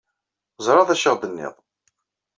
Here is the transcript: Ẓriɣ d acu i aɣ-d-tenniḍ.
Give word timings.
Ẓriɣ 0.65 0.85
d 0.85 0.89
acu 0.93 1.01
i 1.03 1.07
aɣ-d-tenniḍ. 1.09 1.55